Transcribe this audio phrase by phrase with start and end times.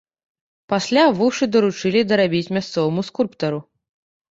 [0.71, 3.65] Пасля вушы даручылі дарабіць мясцоваму скульптару.